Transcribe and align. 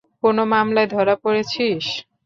কোন 0.23 0.37
মামলায় 0.51 0.89
ধরা 0.93 1.15
পড়েছিস? 1.23 1.85